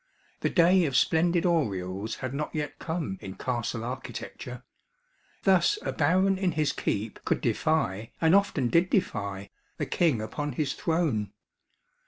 [0.39, 4.63] The day of splendid oriels had not yet come in castle architecture.
[5.43, 10.53] Thus a baron in his keep could defy, and often did defy, the king upon
[10.53, 11.33] his throne.